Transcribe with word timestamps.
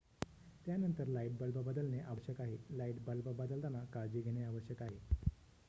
त्यानंतर 0.65 1.07
light 1.07 1.37
bulb 1.39 1.57
बदलणे 1.65 1.99
आवश्यक 2.05 2.41
आहे 2.41 2.57
लाइट 2.71 3.03
बल्ब 3.05 3.29
बदलताना 3.35 3.83
काळजी 3.93 4.21
घेणे 4.21 4.43
आवश्यक 4.43 4.81
आहे 4.83 4.99